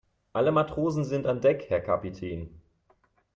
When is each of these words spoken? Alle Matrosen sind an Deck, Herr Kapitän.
Alle 0.33 0.51
Matrosen 0.51 1.05
sind 1.05 1.27
an 1.27 1.41
Deck, 1.41 1.65
Herr 1.69 1.79
Kapitän. 1.79 2.59